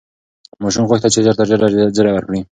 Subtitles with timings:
[0.61, 2.39] ماشوم غوښتل چې ژر تر ژره زېری ورکړي.